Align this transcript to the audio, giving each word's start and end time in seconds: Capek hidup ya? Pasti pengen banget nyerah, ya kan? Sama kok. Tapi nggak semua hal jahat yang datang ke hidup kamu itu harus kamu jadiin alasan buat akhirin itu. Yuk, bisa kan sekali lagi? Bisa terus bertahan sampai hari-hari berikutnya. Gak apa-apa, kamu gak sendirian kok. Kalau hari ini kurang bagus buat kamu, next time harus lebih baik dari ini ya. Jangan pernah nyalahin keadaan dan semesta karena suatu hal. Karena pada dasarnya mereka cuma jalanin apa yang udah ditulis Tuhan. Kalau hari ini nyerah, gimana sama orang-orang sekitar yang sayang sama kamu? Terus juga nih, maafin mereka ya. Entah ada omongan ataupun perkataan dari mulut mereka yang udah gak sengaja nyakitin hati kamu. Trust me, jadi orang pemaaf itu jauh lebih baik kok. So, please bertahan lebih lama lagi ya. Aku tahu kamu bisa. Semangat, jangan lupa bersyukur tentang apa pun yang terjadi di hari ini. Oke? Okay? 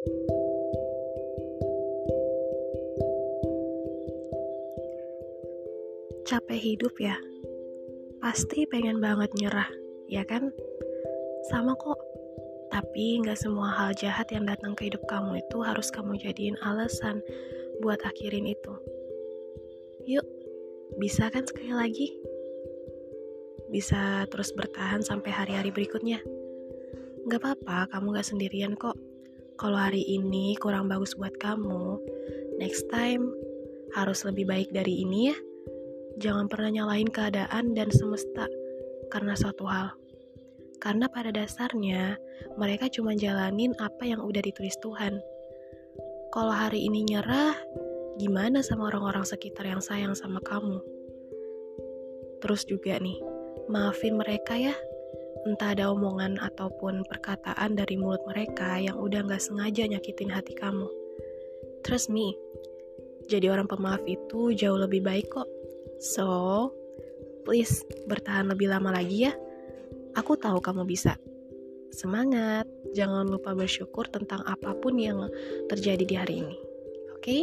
Capek 0.00 0.16
hidup 6.56 6.96
ya? 6.96 7.20
Pasti 8.24 8.64
pengen 8.64 9.04
banget 9.04 9.28
nyerah, 9.36 9.68
ya 10.08 10.24
kan? 10.24 10.56
Sama 11.52 11.76
kok. 11.76 12.00
Tapi 12.72 13.20
nggak 13.20 13.36
semua 13.36 13.76
hal 13.76 13.92
jahat 13.92 14.32
yang 14.32 14.48
datang 14.48 14.72
ke 14.72 14.88
hidup 14.88 15.04
kamu 15.04 15.44
itu 15.44 15.60
harus 15.60 15.92
kamu 15.92 16.16
jadiin 16.16 16.56
alasan 16.64 17.20
buat 17.84 18.00
akhirin 18.00 18.48
itu. 18.48 18.72
Yuk, 20.08 20.24
bisa 20.96 21.28
kan 21.28 21.44
sekali 21.44 21.76
lagi? 21.76 22.08
Bisa 23.68 24.24
terus 24.32 24.48
bertahan 24.56 25.04
sampai 25.04 25.28
hari-hari 25.28 25.68
berikutnya. 25.68 26.24
Gak 27.28 27.44
apa-apa, 27.44 27.92
kamu 27.92 28.16
gak 28.16 28.32
sendirian 28.32 28.80
kok. 28.80 28.96
Kalau 29.60 29.76
hari 29.76 30.00
ini 30.08 30.56
kurang 30.56 30.88
bagus 30.88 31.12
buat 31.20 31.36
kamu, 31.36 32.00
next 32.56 32.88
time 32.88 33.28
harus 33.92 34.24
lebih 34.24 34.48
baik 34.48 34.72
dari 34.72 35.04
ini 35.04 35.28
ya. 35.28 35.36
Jangan 36.16 36.48
pernah 36.48 36.72
nyalahin 36.72 37.12
keadaan 37.12 37.76
dan 37.76 37.92
semesta 37.92 38.48
karena 39.12 39.36
suatu 39.36 39.68
hal. 39.68 39.92
Karena 40.80 41.12
pada 41.12 41.28
dasarnya 41.28 42.16
mereka 42.56 42.88
cuma 42.88 43.12
jalanin 43.12 43.76
apa 43.84 44.08
yang 44.08 44.24
udah 44.24 44.40
ditulis 44.40 44.80
Tuhan. 44.80 45.20
Kalau 46.32 46.56
hari 46.56 46.88
ini 46.88 47.04
nyerah, 47.04 47.52
gimana 48.16 48.64
sama 48.64 48.88
orang-orang 48.88 49.28
sekitar 49.28 49.68
yang 49.68 49.84
sayang 49.84 50.16
sama 50.16 50.40
kamu? 50.40 50.80
Terus 52.40 52.64
juga 52.64 52.96
nih, 52.96 53.20
maafin 53.68 54.16
mereka 54.16 54.56
ya. 54.56 54.72
Entah 55.48 55.72
ada 55.72 55.88
omongan 55.90 56.36
ataupun 56.36 57.06
perkataan 57.08 57.78
dari 57.78 57.96
mulut 57.96 58.20
mereka 58.28 58.76
yang 58.76 59.00
udah 59.00 59.24
gak 59.24 59.40
sengaja 59.40 59.88
nyakitin 59.88 60.28
hati 60.28 60.52
kamu. 60.52 60.86
Trust 61.80 62.12
me, 62.12 62.36
jadi 63.30 63.48
orang 63.48 63.70
pemaaf 63.70 64.04
itu 64.04 64.52
jauh 64.52 64.76
lebih 64.76 65.00
baik 65.06 65.30
kok. 65.32 65.48
So, 66.00 66.68
please 67.46 67.86
bertahan 68.10 68.50
lebih 68.52 68.68
lama 68.68 68.92
lagi 68.92 69.30
ya. 69.30 69.32
Aku 70.18 70.34
tahu 70.34 70.58
kamu 70.58 70.84
bisa. 70.84 71.16
Semangat, 71.90 72.66
jangan 72.94 73.26
lupa 73.26 73.54
bersyukur 73.54 74.06
tentang 74.10 74.42
apa 74.46 74.74
pun 74.78 74.94
yang 74.98 75.26
terjadi 75.66 76.04
di 76.06 76.14
hari 76.18 76.34
ini. 76.42 76.56
Oke? 77.14 77.22
Okay? 77.22 77.42